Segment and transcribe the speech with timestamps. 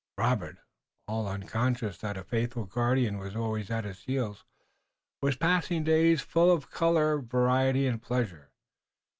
[0.17, 0.57] Robert,
[1.07, 4.43] all unconscious that a faithful guardian was always at his heels,
[5.21, 8.49] was passing days full of color, variety and pleasure.